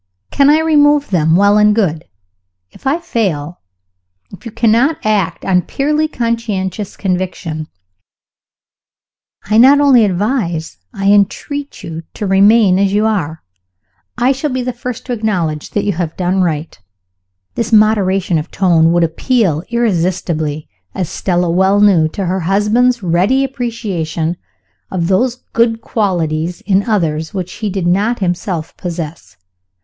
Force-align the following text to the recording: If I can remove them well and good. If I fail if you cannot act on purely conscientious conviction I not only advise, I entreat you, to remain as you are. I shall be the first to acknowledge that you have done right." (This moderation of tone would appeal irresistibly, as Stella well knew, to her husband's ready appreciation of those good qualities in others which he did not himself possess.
If 0.31 0.41
I 0.41 0.45
can 0.55 0.65
remove 0.65 1.11
them 1.11 1.35
well 1.35 1.59
and 1.59 1.75
good. 1.75 2.05
If 2.71 2.87
I 2.87 2.97
fail 2.97 3.59
if 4.31 4.47
you 4.47 4.51
cannot 4.51 4.97
act 5.05 5.45
on 5.45 5.61
purely 5.61 6.07
conscientious 6.07 6.97
conviction 6.97 7.67
I 9.45 9.59
not 9.59 9.79
only 9.79 10.03
advise, 10.03 10.77
I 10.91 11.11
entreat 11.11 11.83
you, 11.83 12.01
to 12.15 12.25
remain 12.25 12.79
as 12.79 12.91
you 12.91 13.05
are. 13.05 13.43
I 14.17 14.31
shall 14.31 14.49
be 14.49 14.63
the 14.63 14.73
first 14.73 15.05
to 15.05 15.13
acknowledge 15.13 15.69
that 15.69 15.83
you 15.83 15.91
have 15.93 16.17
done 16.17 16.41
right." 16.41 16.79
(This 17.53 17.71
moderation 17.71 18.39
of 18.39 18.49
tone 18.49 18.91
would 18.93 19.03
appeal 19.03 19.61
irresistibly, 19.69 20.67
as 20.95 21.09
Stella 21.09 21.47
well 21.51 21.79
knew, 21.79 22.07
to 22.07 22.25
her 22.25 22.39
husband's 22.39 23.03
ready 23.03 23.43
appreciation 23.43 24.37
of 24.89 25.09
those 25.09 25.43
good 25.53 25.79
qualities 25.79 26.61
in 26.61 26.89
others 26.89 27.35
which 27.35 27.51
he 27.61 27.69
did 27.69 27.85
not 27.85 28.17
himself 28.17 28.75
possess. 28.77 29.37